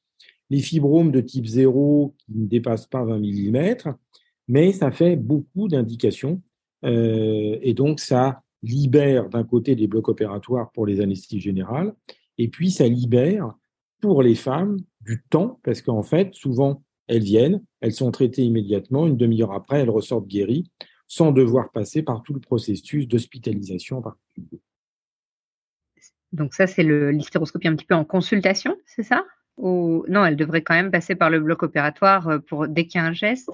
les 0.49 0.60
fibromes 0.60 1.10
de 1.10 1.20
type 1.20 1.46
0 1.46 2.14
qui 2.18 2.32
ne 2.37 2.46
dépassent 2.46 2.87
pas 2.87 3.02
20 3.04 3.18
mm, 3.18 3.94
mais 4.46 4.72
ça 4.72 4.92
fait 4.92 5.16
beaucoup 5.16 5.66
d'indications. 5.66 6.40
Euh, 6.84 7.58
et 7.62 7.75
donc, 7.75 7.99
ça 7.99 8.44
libère 8.62 9.28
d'un 9.28 9.42
côté 9.42 9.75
des 9.75 9.88
blocs 9.88 10.08
opératoires 10.08 10.70
pour 10.70 10.87
les 10.87 11.00
anesthésies 11.00 11.40
générales, 11.40 11.94
et 12.38 12.46
puis 12.46 12.70
ça 12.70 12.87
libère 12.87 13.52
pour 14.00 14.22
les 14.22 14.37
femmes 14.37 14.76
du 15.00 15.25
temps, 15.30 15.58
parce 15.64 15.82
qu'en 15.82 16.04
fait, 16.04 16.32
souvent, 16.34 16.84
elles 17.08 17.25
viennent, 17.25 17.60
elles 17.80 17.92
sont 17.92 18.12
traitées 18.12 18.44
immédiatement, 18.44 19.08
une 19.08 19.16
demi-heure 19.16 19.52
après, 19.52 19.80
elles 19.80 19.90
ressortent 19.90 20.28
guéries, 20.28 20.70
sans 21.08 21.32
devoir 21.32 21.72
passer 21.72 22.04
par 22.04 22.22
tout 22.22 22.34
le 22.34 22.40
processus 22.40 23.08
d'hospitalisation 23.08 23.99
en 23.99 24.02
particulier. 24.02 24.60
Donc 26.32 26.54
ça, 26.54 26.66
c'est 26.66 26.82
l'hystéroscopie 26.82 27.68
un 27.68 27.76
petit 27.76 27.87
peu 27.87 27.94
en 27.94 28.04
consultation, 28.04 28.76
c'est 28.87 29.02
ça? 29.02 29.25
Ou 29.56 30.04
non, 30.08 30.25
elles 30.25 30.37
devraient 30.37 30.62
quand 30.62 30.75
même 30.75 30.90
passer 30.90 31.14
par 31.14 31.30
le 31.30 31.40
bloc 31.40 31.62
opératoire 31.62 32.28
euh, 32.28 32.38
pour 32.38 32.68
dès 32.68 32.87
qu'il 32.87 33.00
y 33.00 33.04
a 33.04 33.06
un 33.06 33.12
geste? 33.12 33.50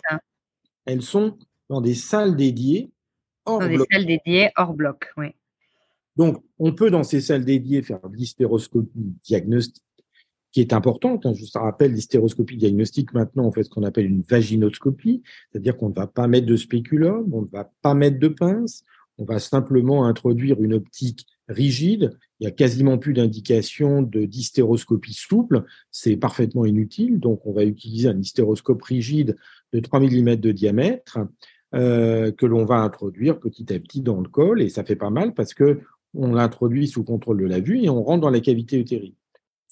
Elles 0.85 1.03
sont 1.03 1.39
dans 1.69 1.81
des 1.81 1.95
salles 1.95 2.37
dédiées 2.37 2.91
hors 3.45 3.61
dans 3.61 3.69
des 3.69 3.79
salles 3.91 4.07
dédiées 4.07 4.51
hors 4.57 4.75
bloc, 4.75 5.13
oui. 5.17 5.29
Donc, 6.17 6.43
on 6.59 6.73
peut 6.73 6.91
dans 6.91 7.03
ces 7.03 7.21
salles 7.21 7.45
dédiées 7.45 7.83
faire 7.83 8.01
de 8.09 8.17
l'hystéroscopie 8.17 9.15
diagnostique 9.23 9.83
qui 10.53 10.63
est 10.63 10.73
importante. 10.73 11.27
Hein. 11.27 11.35
Je 11.35 11.43
vous 11.43 11.61
rappelle, 11.61 11.93
l'hystéroscopie 11.93 12.57
diagnostique, 12.57 13.13
maintenant, 13.13 13.45
on 13.45 13.53
fait 13.53 13.63
ce 13.63 13.69
qu'on 13.69 13.83
appelle 13.83 14.07
une 14.07 14.23
vaginoscopie, 14.23 15.23
c'est-à-dire 15.53 15.77
qu'on 15.77 15.91
ne 15.91 15.95
va 15.95 16.07
pas 16.07 16.27
mettre 16.29 16.47
de 16.47 16.57
spéculum, 16.57 17.29
on 17.35 17.43
ne 17.43 17.49
va 17.53 17.71
pas 17.83 17.93
mettre 17.93 18.19
de 18.19 18.29
pince, 18.29 18.83
on 19.19 19.25
va 19.25 19.39
simplement 19.39 20.07
introduire 20.07 20.63
une 20.63 20.73
optique 20.73 21.27
rigide. 21.49 22.19
Il 22.41 22.45
y 22.45 22.47
a 22.47 22.51
quasiment 22.51 22.99
plus 22.99 23.13
d'indication 23.13 24.03
de 24.03 24.25
d'hystéroscopie 24.25 25.15
souple, 25.15 25.65
c'est 25.91 26.17
parfaitement 26.17 26.65
inutile. 26.65 27.21
Donc, 27.21 27.47
on 27.47 27.53
va 27.53 27.65
utiliser 27.65 28.09
un 28.09 28.19
hystéroscope 28.19 28.83
rigide 28.83 29.37
de 29.73 29.81
3 29.81 30.01
mm 30.01 30.37
de 30.37 30.53
diamètre 30.53 31.19
euh, 31.75 32.33
que 32.33 32.47
l'on 32.47 32.65
va 32.65 32.77
introduire 32.77 33.39
petit 33.39 33.73
à 33.73 33.79
petit 33.79 34.03
dans 34.03 34.21
le 34.21 34.29
col, 34.29 34.63
et 34.63 34.69
ça 34.69 34.85
fait 34.85 34.97
pas 34.97 35.11
mal 35.11 35.35
parce 35.35 35.55
que 35.55 35.81
on 36.15 36.33
l'introduit 36.33 36.89
sous 36.89 37.05
contrôle 37.05 37.41
de 37.41 37.47
la 37.47 37.61
vue 37.61 37.83
et 37.83 37.91
on 37.91 38.03
rentre 38.03 38.23
dans 38.23 38.31
la 38.31 38.41
cavité 38.41 38.79
utérine 38.79 39.15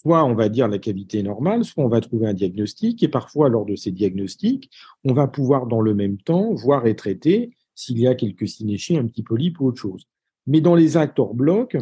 soit 0.05 0.25
on 0.25 0.35
va 0.35 0.49
dire 0.49 0.69
la 0.69 0.79
cavité 0.79 1.23
normale, 1.23 1.65
soit 1.65 1.83
on 1.83 1.89
va 1.89 2.01
trouver 2.01 2.27
un 2.27 2.35
diagnostic, 2.35 3.03
et 3.03 3.09
parfois 3.09 3.49
lors 3.49 3.65
de 3.65 3.75
ces 3.75 3.91
diagnostics, 3.91 4.71
on 5.05 5.15
va 5.15 5.27
pouvoir 5.27 5.67
dans 5.67 5.81
le 5.81 5.95
même 5.95 6.19
temps 6.19 6.53
voir 6.53 6.87
et 6.87 6.95
traiter 6.95 7.57
s'il 7.75 7.99
y 7.99 8.07
a 8.07 8.15
quelques 8.15 8.47
synéchies, 8.47 8.99
un 8.99 9.07
petit 9.07 9.23
polype 9.23 9.61
ou 9.61 9.67
autre 9.67 9.81
chose. 9.81 10.07
Mais 10.47 10.61
dans 10.61 10.75
les 10.75 10.97
actes 10.97 11.19
hors 11.19 11.35
bloc, 11.35 11.77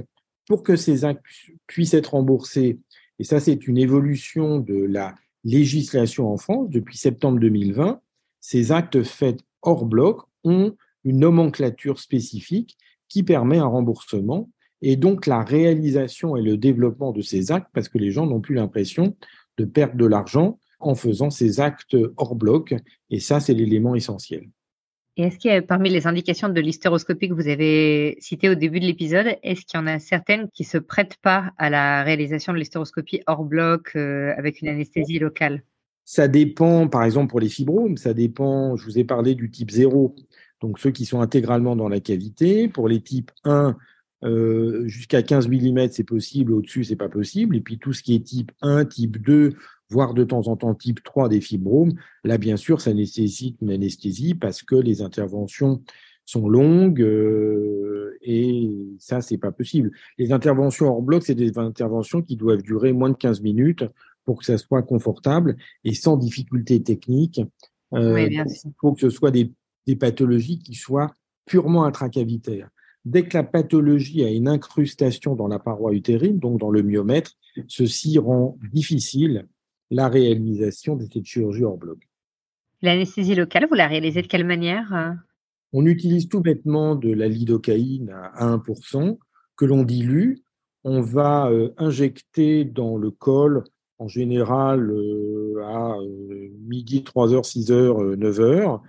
pour 0.49 0.63
que 0.63 0.77
ces 0.77 1.05
actes 1.05 1.25
puissent 1.67 1.95
être 1.95 2.15
remboursés, 2.15 2.79
et 3.19 3.25
ça 3.25 3.41
c'est 3.41 3.67
une 3.67 3.79
évolution 3.79 4.59
de 4.59 4.75
la 4.75 5.15
législation 5.45 6.33
en 6.33 6.37
France 6.37 6.71
depuis 6.71 6.97
septembre 6.97 7.39
2020, 7.41 8.01
ces 8.41 8.73
actes 8.73 9.03
faits 9.03 9.41
hors 9.63 9.87
bloc 9.87 10.23
ont 10.45 10.75
une 11.05 11.19
nomenclature 11.19 11.99
spécifique 11.99 12.77
qui 13.09 13.23
permet 13.23 13.59
un 13.59 13.67
remboursement 13.67 14.49
et 14.83 14.97
donc 14.97 15.27
la 15.27 15.43
réalisation 15.43 16.37
et 16.37 16.43
le 16.43 16.57
développement 16.57 17.13
de 17.13 17.23
ces 17.23 17.53
actes, 17.53 17.69
parce 17.73 17.89
que 17.89 17.99
les 17.99 18.11
gens 18.11 18.27
n'ont 18.27 18.41
plus 18.41 18.57
l'impression 18.57 19.17
de 19.59 19.65
perdre 19.65 19.97
de 19.97 20.07
l'argent 20.07 20.59
en 20.81 20.97
faisant 20.97 21.31
ces 21.31 21.61
actes 21.61 21.97
hors 22.17 22.35
bloc, 22.35 22.75
et 23.11 23.21
ça, 23.21 23.39
c'est 23.39 23.55
l'élément 23.55 23.95
essentiel. 23.95 24.49
Et 25.17 25.25
est-ce 25.25 25.39
qu'il 25.39 25.51
y 25.51 25.55
a 25.55 25.61
parmi 25.61 25.91
les 25.91 26.07
indications 26.07 26.49
de 26.49 26.61
l'hystéroscopie 26.61 27.29
que 27.29 27.35
vous 27.35 27.49
avez 27.49 28.17
citées 28.21 28.49
au 28.49 28.55
début 28.55 28.81
de 28.81 28.87
l'épisode, 28.87 29.37
est-ce 29.43 29.67
qu'il 29.67 29.79
y 29.79 29.83
en 29.83 29.87
a 29.87 29.99
certaines 29.99 30.49
qui 30.51 30.65
se 30.65 30.79
prêtent 30.79 31.19
pas 31.21 31.53
à 31.59 31.69
la 31.69 32.03
réalisation 32.03 32.55
de 32.55 32.59
l'hystéroscopie 32.59 33.21
hors 33.27 33.45
bloc 33.45 33.93
euh, 33.95 34.33
avec 34.39 34.63
une 34.63 34.69
anesthésie 34.69 35.19
locale? 35.19 35.63
Ça 36.05 36.29
dépend, 36.29 36.89
par 36.89 37.05
exemple 37.05 37.29
pour 37.29 37.41
les 37.41 37.51
fibromes, 37.51 37.97
ça 37.97 38.15
dépend, 38.15 38.75
je 38.77 38.85
vous 38.85 38.99
ai 38.99 39.05
parlé 39.05 39.35
du 39.35 39.51
type 39.51 39.71
0, 39.71 40.17
donc 40.63 40.79
ceux 40.79 40.91
qui 40.91 41.05
sont 41.05 41.21
intégralement 41.21 41.77
dans 41.77 41.89
la 41.89 42.01
cavité. 42.01 42.69
Pour 42.69 42.89
les 42.89 43.01
types 43.01 43.33
1, 43.45 43.77
euh, 44.25 44.87
jusqu'à 44.87 45.23
15 45.23 45.49
mm, 45.49 45.89
c'est 45.91 46.05
possible. 46.05 46.53
Au-dessus, 46.53 46.85
c'est 46.85 46.97
pas 46.97 47.09
possible. 47.09 47.57
Et 47.57 47.61
puis 47.61 47.79
tout 47.79 47.93
ce 47.93 48.03
qui 48.03 48.15
est 48.15 48.25
type 48.25 48.53
1, 48.63 48.87
type 48.87 49.21
2, 49.21 49.55
voire 49.93 50.15
de 50.15 50.25
temps 50.25 50.49
en 50.49 50.57
temps 50.57 50.75
type 50.75 51.03
3 51.03 51.29
des 51.29 51.41
fibromes, 51.41 51.93
là, 52.25 52.39
bien 52.39 52.57
sûr, 52.57 52.81
ça 52.81 52.95
nécessite 52.95 53.59
une 53.61 53.71
anesthésie 53.71 54.35
parce 54.35 54.63
que 54.63 54.75
les 54.75 55.03
interventions 55.03 55.83
sont 56.25 56.49
longues 56.49 57.03
euh, 57.03 58.17
et 58.23 58.71
ça, 58.99 59.21
c'est 59.21 59.39
pas 59.39 59.53
possible. 59.53 59.91
Les 60.19 60.33
interventions 60.33 60.87
hors 60.89 61.03
bloc, 61.03 61.25
c'est 61.25 61.35
des 61.35 61.59
interventions 61.59 62.23
qui 62.23 62.37
doivent 62.37 62.63
durer 62.63 62.93
moins 62.93 63.11
de 63.11 63.17
15 63.17 63.43
minutes 63.43 63.85
pour 64.25 64.39
que 64.39 64.45
ça 64.45 64.57
soit 64.57 64.83
confortable 64.83 65.57
et 65.85 65.95
sans 65.95 66.17
difficulté 66.17 66.83
technique. 66.83 67.41
Euh, 67.93 68.21
il 68.21 68.45
faut 68.81 68.93
que 68.93 69.01
ce 69.01 69.11
soit 69.11 69.31
des, 69.31 69.53
des 69.87 69.97
pathologies 69.97 70.59
qui 70.59 70.75
soient 70.75 71.13
purement 71.45 71.85
intracavitaires. 71.85 72.71
Dès 73.05 73.25
que 73.25 73.37
la 73.37 73.43
pathologie 73.43 74.25
a 74.25 74.31
une 74.31 74.47
incrustation 74.47 75.35
dans 75.35 75.49
la 75.49 75.59
paroi 75.59 75.93
utérine, 75.93 76.39
donc 76.39 76.61
dans 76.61 76.71
le 76.71 76.83
myomètre, 76.83 77.33
ceci 77.67 78.17
rend 78.19 78.57
difficile 78.73 79.49
la 79.93 80.09
réalisation 80.09 80.97
de 80.97 81.07
cette 81.13 81.27
chirurgie 81.27 81.65
hors 81.65 81.77
bloc. 81.77 81.99
L'anesthésie 82.81 83.35
locale, 83.35 83.67
vous 83.69 83.75
la 83.75 83.87
réalisez 83.87 84.23
de 84.23 84.27
quelle 84.27 84.47
manière 84.47 84.93
euh? 84.95 85.13
On 85.75 85.87
utilise 85.87 86.29
tout 86.29 86.41
bêtement 86.41 86.97
de 86.97 87.13
la 87.13 87.29
lidocaïne 87.29 88.11
à 88.11 88.57
1% 88.57 89.19
que 89.57 89.65
l'on 89.65 89.85
dilue. 89.85 90.39
On 90.83 91.01
va 91.03 91.49
euh, 91.51 91.73
injecter 91.77 92.65
dans 92.65 92.97
le 92.97 93.11
col, 93.11 93.65
en 93.99 94.09
général 94.09 94.91
euh, 94.91 95.63
à 95.65 95.97
midi, 96.67 97.05
3h, 97.07 97.45
6h, 97.45 98.17
9h. 98.17 98.81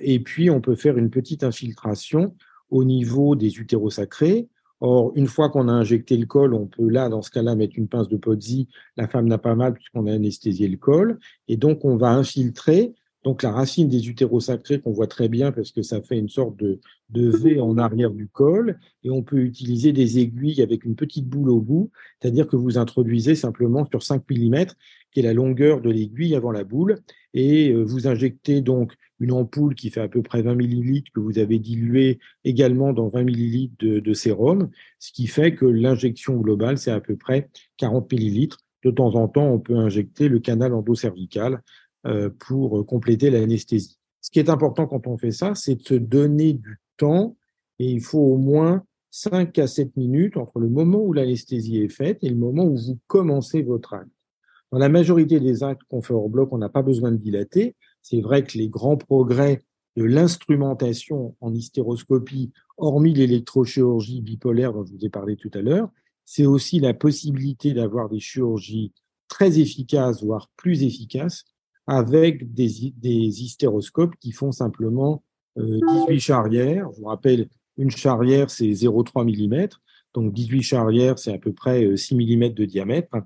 et 0.00 0.20
puis, 0.20 0.48
on 0.48 0.60
peut 0.60 0.76
faire 0.76 0.96
une 0.96 1.10
petite 1.10 1.44
infiltration 1.44 2.34
au 2.70 2.84
niveau 2.84 3.34
des 3.34 3.58
utérosacrés. 3.58 4.48
Or, 4.80 5.12
une 5.14 5.26
fois 5.26 5.50
qu'on 5.50 5.68
a 5.68 5.72
injecté 5.72 6.16
le 6.16 6.26
col, 6.26 6.54
on 6.54 6.66
peut 6.66 6.88
là, 6.88 7.08
dans 7.08 7.22
ce 7.22 7.30
cas-là, 7.30 7.54
mettre 7.54 7.74
une 7.76 7.88
pince 7.88 8.08
de 8.08 8.16
Pozzi. 8.16 8.68
La 8.96 9.08
femme 9.08 9.26
n'a 9.26 9.38
pas 9.38 9.54
mal 9.54 9.74
puisqu'on 9.74 10.06
a 10.06 10.12
anesthésié 10.12 10.68
le 10.68 10.78
col. 10.78 11.18
Et 11.48 11.56
donc, 11.56 11.84
on 11.84 11.96
va 11.96 12.10
infiltrer 12.10 12.94
donc 13.22 13.42
la 13.42 13.52
racine 13.52 13.88
des 13.88 14.08
utérosacrés 14.08 14.80
qu'on 14.80 14.92
voit 14.92 15.06
très 15.06 15.28
bien 15.28 15.52
parce 15.52 15.72
que 15.72 15.82
ça 15.82 16.00
fait 16.00 16.18
une 16.18 16.28
sorte 16.28 16.56
de, 16.56 16.80
de 17.10 17.28
V 17.28 17.60
en 17.60 17.76
arrière 17.76 18.10
du 18.10 18.28
col. 18.28 18.78
Et 19.04 19.10
on 19.10 19.22
peut 19.22 19.40
utiliser 19.40 19.92
des 19.92 20.18
aiguilles 20.18 20.62
avec 20.62 20.84
une 20.84 20.96
petite 20.96 21.28
boule 21.28 21.50
au 21.50 21.60
bout. 21.60 21.90
C'est-à-dire 22.20 22.46
que 22.46 22.56
vous 22.56 22.78
introduisez 22.78 23.34
simplement 23.34 23.86
sur 23.90 24.02
5 24.02 24.22
mm, 24.30 24.66
qui 25.12 25.20
est 25.20 25.22
la 25.22 25.34
longueur 25.34 25.80
de 25.80 25.90
l'aiguille 25.90 26.34
avant 26.34 26.52
la 26.52 26.64
boule. 26.64 26.98
Et 27.34 27.70
euh, 27.70 27.82
vous 27.82 28.06
injectez 28.06 28.62
donc 28.62 28.94
une 29.20 29.32
ampoule 29.32 29.74
qui 29.74 29.90
fait 29.90 30.00
à 30.00 30.08
peu 30.08 30.22
près 30.22 30.40
20 30.40 30.54
millilitres 30.54 31.12
que 31.12 31.20
vous 31.20 31.38
avez 31.38 31.58
dilué 31.58 32.18
également 32.44 32.94
dans 32.94 33.08
20 33.08 33.24
millilitres 33.24 33.74
de, 33.78 34.12
sérum, 34.14 34.70
ce 34.98 35.12
qui 35.12 35.26
fait 35.26 35.54
que 35.54 35.66
l'injection 35.66 36.36
globale, 36.38 36.78
c'est 36.78 36.90
à 36.90 37.00
peu 37.00 37.16
près 37.16 37.50
40 37.76 38.10
millilitres. 38.10 38.58
De 38.82 38.90
temps 38.90 39.14
en 39.14 39.28
temps, 39.28 39.46
on 39.46 39.58
peut 39.58 39.76
injecter 39.76 40.28
le 40.28 40.38
canal 40.38 40.72
endocervical 40.72 41.62
pour 42.38 42.86
compléter 42.86 43.30
l'anesthésie. 43.30 43.98
Ce 44.20 44.30
qui 44.30 44.38
est 44.38 44.50
important 44.50 44.86
quand 44.86 45.06
on 45.06 45.16
fait 45.16 45.32
ça, 45.32 45.54
c'est 45.54 45.76
de 45.76 45.82
se 45.82 45.94
donner 45.94 46.52
du 46.52 46.78
temps 46.96 47.36
et 47.78 47.90
il 47.90 48.02
faut 48.02 48.20
au 48.20 48.36
moins 48.36 48.84
5 49.10 49.58
à 49.58 49.66
7 49.66 49.96
minutes 49.96 50.36
entre 50.36 50.60
le 50.60 50.68
moment 50.68 50.98
où 50.98 51.12
l'anesthésie 51.12 51.78
est 51.78 51.88
faite 51.88 52.22
et 52.22 52.28
le 52.28 52.36
moment 52.36 52.64
où 52.64 52.76
vous 52.76 52.98
commencez 53.06 53.62
votre 53.62 53.94
acte. 53.94 54.10
Dans 54.72 54.78
la 54.78 54.88
majorité 54.88 55.40
des 55.40 55.62
actes 55.64 55.82
qu'on 55.88 56.02
fait 56.02 56.14
hors 56.14 56.28
bloc, 56.28 56.52
on 56.52 56.58
n'a 56.58 56.68
pas 56.68 56.82
besoin 56.82 57.10
de 57.10 57.16
dilater, 57.16 57.74
c'est 58.02 58.20
vrai 58.20 58.44
que 58.44 58.56
les 58.56 58.68
grands 58.68 58.96
progrès 58.96 59.62
de 59.96 60.04
l'instrumentation 60.04 61.34
en 61.40 61.52
hystéroscopie, 61.52 62.52
hormis 62.78 63.12
l'électrochirurgie 63.12 64.20
bipolaire 64.20 64.72
dont 64.72 64.84
je 64.84 64.92
vous 64.92 65.04
ai 65.04 65.10
parlé 65.10 65.36
tout 65.36 65.50
à 65.54 65.60
l'heure, 65.60 65.90
c'est 66.24 66.46
aussi 66.46 66.78
la 66.78 66.94
possibilité 66.94 67.72
d'avoir 67.72 68.08
des 68.08 68.20
chirurgies 68.20 68.92
très 69.26 69.58
efficaces, 69.58 70.22
voire 70.22 70.48
plus 70.56 70.84
efficaces, 70.84 71.44
avec 71.90 72.54
des, 72.54 72.94
des 72.98 73.42
hystéroscopes 73.42 74.14
qui 74.20 74.30
font 74.30 74.52
simplement 74.52 75.24
18 75.56 75.82
euh, 75.82 76.18
charrières. 76.20 76.88
Je 76.94 77.00
vous 77.00 77.08
rappelle, 77.08 77.48
une 77.76 77.90
charrière, 77.90 78.48
c'est 78.48 78.68
0,3 78.68 79.24
mm. 79.24 79.68
Donc 80.14 80.32
18 80.32 80.62
charrières, 80.62 81.18
c'est 81.18 81.32
à 81.32 81.38
peu 81.38 81.52
près 81.52 81.96
6 81.96 82.14
euh, 82.14 82.16
mm 82.16 82.50
de 82.50 82.64
diamètre, 82.64 83.16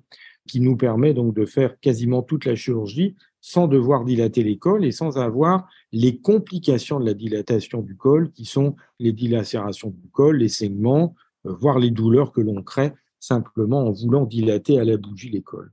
qui 0.49 0.61
nous 0.61 0.79
permet 0.79 1.13
donc 1.13 1.35
de 1.35 1.45
faire 1.45 1.79
quasiment 1.79 2.23
toute 2.23 2.47
la 2.47 2.55
chirurgie 2.55 3.17
sans 3.43 3.69
devoir 3.69 4.07
dilater 4.07 4.43
les 4.43 4.57
cols 4.57 4.87
et 4.87 4.93
sans 4.93 5.19
avoir 5.19 5.69
les 5.93 6.17
complications 6.17 6.99
de 6.99 7.05
la 7.05 7.13
dilatation 7.13 7.83
du 7.83 7.95
col, 7.99 8.33
qui 8.33 8.47
sont 8.47 8.77
les 8.99 9.13
dilacérations 9.13 9.91
du 9.91 10.09
col, 10.09 10.39
les 10.39 10.49
saignements, 10.49 11.15
euh, 11.45 11.53
voire 11.53 11.79
les 11.79 11.91
douleurs 11.91 12.33
que 12.33 12.41
l'on 12.41 12.63
crée 12.63 12.95
simplement 13.21 13.87
en 13.87 13.91
voulant 13.91 14.25
dilater 14.25 14.79
à 14.79 14.85
la 14.85 14.97
bougie 14.97 15.29
les 15.29 15.43
cols. 15.43 15.71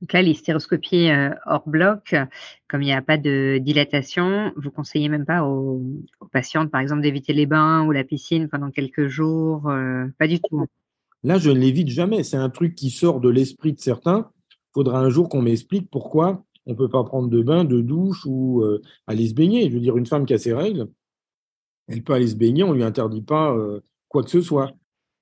Donc 0.00 0.14
là, 0.14 0.22
l'hystéroscopie 0.22 1.10
euh, 1.10 1.30
hors 1.44 1.68
bloc, 1.68 2.14
comme 2.68 2.82
il 2.82 2.86
n'y 2.86 2.92
a 2.92 3.02
pas 3.02 3.18
de 3.18 3.58
dilatation, 3.60 4.52
vous 4.56 4.70
conseillez 4.70 5.10
même 5.10 5.26
pas 5.26 5.44
aux, 5.44 5.82
patientes, 6.32 6.70
par 6.70 6.80
exemple, 6.80 7.02
d'éviter 7.02 7.34
les 7.34 7.46
bains 7.46 7.84
ou 7.84 7.92
la 7.92 8.04
piscine 8.04 8.48
pendant 8.48 8.70
quelques 8.70 9.08
jours, 9.08 9.68
euh, 9.68 10.06
pas 10.18 10.26
du 10.26 10.40
tout. 10.40 10.66
Là, 11.22 11.36
je 11.36 11.50
ne 11.50 11.58
l'évite 11.58 11.88
jamais. 11.88 12.24
C'est 12.24 12.38
un 12.38 12.48
truc 12.48 12.74
qui 12.74 12.88
sort 12.88 13.20
de 13.20 13.28
l'esprit 13.28 13.74
de 13.74 13.80
certains. 13.80 14.30
Il 14.50 14.72
faudra 14.74 15.00
un 15.00 15.10
jour 15.10 15.28
qu'on 15.28 15.42
m'explique 15.42 15.90
pourquoi 15.90 16.44
on 16.64 16.72
ne 16.72 16.76
peut 16.76 16.88
pas 16.88 17.04
prendre 17.04 17.28
de 17.28 17.42
bain, 17.42 17.64
de 17.64 17.80
douche 17.82 18.24
ou 18.24 18.62
euh, 18.62 18.80
aller 19.06 19.28
se 19.28 19.34
baigner. 19.34 19.68
Je 19.68 19.74
veux 19.74 19.80
dire, 19.80 19.98
une 19.98 20.06
femme 20.06 20.24
qui 20.24 20.32
a 20.32 20.38
ses 20.38 20.54
règles, 20.54 20.88
elle 21.88 22.02
peut 22.02 22.14
aller 22.14 22.28
se 22.28 22.36
baigner, 22.36 22.62
on 22.62 22.70
ne 22.70 22.76
lui 22.76 22.84
interdit 22.84 23.22
pas 23.22 23.54
quoi 24.08 24.22
que 24.22 24.30
ce 24.30 24.40
soit. 24.40 24.72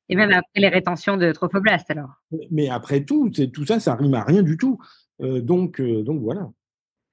Et 0.09 0.17
même 0.17 0.31
après 0.31 0.61
les 0.61 0.69
rétentions 0.69 1.17
de 1.17 1.33
trophoblastes, 1.33 1.91
alors. 1.91 2.11
Mais 2.50 2.69
après 2.69 3.05
tout, 3.05 3.31
tout 3.31 3.67
ça, 3.67 3.79
ça 3.79 3.95
rime 3.95 4.15
à 4.15 4.25
rien 4.25 4.43
du 4.43 4.57
tout. 4.57 4.79
Euh, 5.21 5.41
donc, 5.41 5.81
euh, 5.81 6.03
donc 6.03 6.23
voilà. 6.23 6.50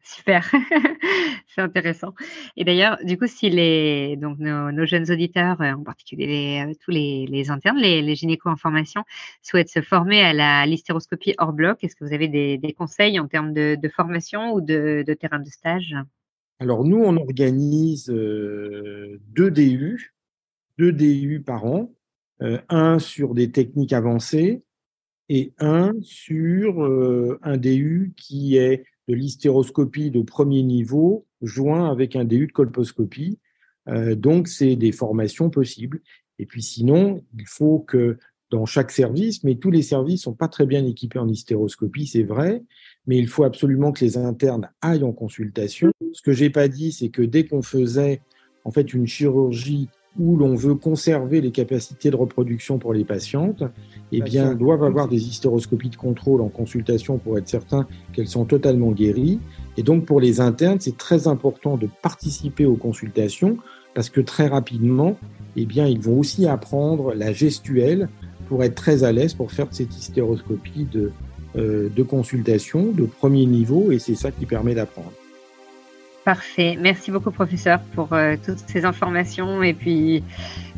Super, 0.04 0.52
c'est 1.48 1.62
intéressant. 1.62 2.14
Et 2.56 2.64
d'ailleurs, 2.64 2.98
du 3.04 3.18
coup, 3.18 3.26
si 3.26 3.50
les 3.50 4.16
donc 4.18 4.38
nos, 4.38 4.86
jeunes 4.86 5.12
auditeurs, 5.12 5.60
euh, 5.62 5.72
en 5.72 5.84
particulier 5.84 6.64
tous 6.80 6.92
les, 6.92 7.50
internes, 7.50 7.80
les, 7.80 8.04
les 8.04 8.16
gynécos 8.16 8.52
en 8.52 8.56
formation, 8.56 9.04
souhaitent 9.42 9.70
se 9.70 9.82
former 9.82 10.22
à 10.22 10.34
la 10.34 10.66
l'hystéroscopie 10.68 11.34
hors 11.40 11.54
bloc, 11.54 11.84
est-ce 11.84 11.96
que 11.96 12.06
vous 12.06 12.14
avez 12.14 12.28
des, 12.28 12.74
conseils 12.78 13.20
en 13.20 13.28
termes 13.28 13.52
de, 13.52 13.90
formation 13.96 14.54
ou 14.54 14.62
de, 14.62 15.04
de, 15.06 15.14
terrain 15.16 15.40
de 15.40 15.50
stage? 15.50 15.96
Alors 16.60 16.86
nous, 16.86 17.04
on 17.04 17.18
organise 17.18 18.06
deux 18.08 19.20
DU, 19.52 20.14
deux 20.78 20.92
DU 20.92 21.42
par 21.44 21.66
an. 21.66 21.92
Euh, 22.42 22.60
un 22.68 23.00
sur 23.00 23.34
des 23.34 23.52
techniques 23.52 23.94
avancées 23.94 24.62
et 25.30 25.54
un 25.58 25.94
sur 26.02 26.84
euh, 26.84 27.40
un 27.44 27.56
DU 27.56 28.14
qui 28.18 28.58
est 28.58 28.84
de 29.08 29.14
l'hystéroscopie 29.14 30.12
de 30.12 30.22
premier 30.22 30.62
niveau 30.62 31.26
joint 31.42 31.90
avec 31.90 32.16
un 32.16 32.26
DU 32.26 32.48
de 32.48 32.52
colposcopie. 32.52 33.40
Euh, 33.88 34.16
donc, 34.16 34.48
c'est 34.48 34.76
des 34.76 34.92
formations 34.92 35.50
possibles. 35.50 36.02
Et 36.38 36.46
puis 36.46 36.62
sinon, 36.62 37.24
il 37.38 37.48
faut 37.48 37.80
que 37.80 38.18
dans 38.52 38.66
chaque 38.66 38.92
service, 38.92 39.44
mais 39.44 39.56
tous 39.56 39.72
les 39.72 39.82
services 39.82 40.24
sont 40.24 40.34
pas 40.34 40.48
très 40.48 40.66
bien 40.66 40.86
équipés 40.86 41.20
en 41.20 41.28
hystéroscopie, 41.28 42.06
c'est 42.06 42.24
vrai, 42.24 42.64
mais 43.08 43.18
il 43.18 43.28
faut 43.28 43.44
absolument 43.44 43.92
que 43.92 44.04
les 44.04 44.18
internes 44.18 44.70
aillent 44.82 45.04
en 45.04 45.14
consultation. 45.14 45.92
Ce 46.14 46.22
que 46.22 46.32
j'ai 46.32 46.50
pas 46.50 46.68
dit, 46.68 46.92
c'est 46.92 47.10
que 47.10 47.22
dès 47.22 47.46
qu'on 47.46 47.62
faisait 47.62 48.22
en 48.64 48.72
fait 48.72 48.94
une 48.94 49.08
chirurgie 49.08 49.90
où 50.18 50.38
l'on 50.38 50.56
veut 50.56 50.76
conserver 50.76 51.42
les 51.42 51.52
capacités 51.52 52.10
de 52.10 52.16
reproduction 52.16 52.78
pour 52.78 52.94
les 52.94 53.04
patientes, 53.04 53.64
eh 54.12 54.22
bien, 54.22 54.56
doivent 54.56 54.84
avoir 54.84 55.08
des 55.08 55.28
hystéroscopies 55.28 55.90
de 55.90 55.96
contrôle 55.98 56.42
en 56.42 56.48
consultation 56.48 57.18
pour 57.18 57.38
être 57.38 57.50
certain 57.50 57.86
qu'elles 58.14 58.28
sont 58.28 58.46
totalement 58.46 58.92
guéries. 58.92 59.40
Et 59.78 59.84
donc, 59.84 60.06
pour 60.06 60.22
les 60.22 60.40
internes, 60.40 60.80
c'est 60.80 60.98
très 60.98 61.28
important 61.28 61.76
de 61.76 61.90
participer 62.02 62.66
aux 62.66 62.76
consultations 62.76 63.58
parce 63.94 64.10
que 64.10 64.22
très 64.22 64.48
rapidement, 64.48 65.18
eh 65.56 65.66
bien, 65.66 65.88
ils 65.88 66.00
vont 66.00 66.20
aussi 66.20 66.48
apprendre 66.48 67.14
la 67.14 67.34
gestuelle 67.34 68.10
pour 68.48 68.64
être 68.64 68.76
très 68.76 69.04
à 69.04 69.12
l'aise 69.12 69.34
pour 69.34 69.52
faire 69.52 69.68
cette 69.72 69.98
hystéroscopie 69.98 70.86
de, 70.92 71.12
euh, 71.58 71.90
de 71.94 72.04
consultation 72.04 72.92
de 72.92 73.06
premier 73.06 73.46
niveau 73.46 73.92
et 73.92 74.00
c'est 74.00 74.16
ça 74.16 74.32
qui 74.32 74.46
permet 74.46 74.76
d'apprendre. 74.76 75.12
Parfait. 76.26 76.76
Merci 76.82 77.12
beaucoup, 77.12 77.30
professeur, 77.30 77.80
pour 77.94 78.12
euh, 78.14 78.36
toutes 78.44 78.58
ces 78.58 78.84
informations 78.84 79.62
et 79.62 79.76
puis 79.76 80.24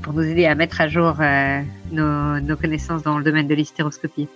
pour 0.01 0.11
nous 0.11 0.23
aider 0.23 0.45
à 0.45 0.55
mettre 0.55 0.81
à 0.81 0.89
jour 0.89 1.15
euh, 1.21 1.61
nos, 1.89 2.41
nos 2.41 2.57
connaissances 2.57 3.01
dans 3.01 3.17
le 3.17 3.23
domaine 3.23 3.47
de 3.47 3.55
l'hystéroscopie. 3.55 4.27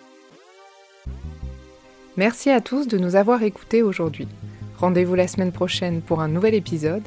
Merci 2.15 2.49
à 2.49 2.61
tous 2.61 2.87
de 2.87 2.97
nous 2.97 3.17
avoir 3.17 3.43
écoutés 3.43 3.83
aujourd'hui. 3.83 4.29
Rendez-vous 4.77 5.15
la 5.15 5.27
semaine 5.27 5.51
prochaine 5.51 6.01
pour 6.01 6.21
un 6.21 6.29
nouvel 6.29 6.55
épisode. 6.55 7.03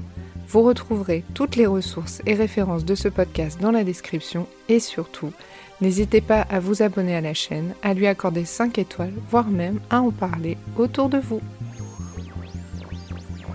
Vous 0.49 0.61
retrouverez 0.61 1.25
toutes 1.33 1.57
les 1.57 1.67
ressources 1.67 2.21
et 2.27 2.35
références 2.35 2.85
de 2.85 2.95
ce 2.95 3.09
podcast 3.09 3.59
dans 3.59 3.71
la 3.71 3.85
description 3.85 4.47
et 4.69 4.81
surtout, 4.81 5.33
n'hésitez 5.81 6.21
pas 6.21 6.43
à 6.43 6.61
vous 6.61 6.83
abonner 6.83 7.17
à 7.17 7.23
la 7.23 7.33
chaîne, 7.33 7.75
à 7.83 7.95
lui 7.95 8.07
accorder 8.07 8.45
5 8.45 8.77
étoiles, 8.77 9.15
voire 9.31 9.49
même 9.49 9.81
à 9.89 10.03
en 10.03 10.11
parler 10.11 10.59
autour 10.77 11.09
de 11.09 11.19
vous. 11.19 11.41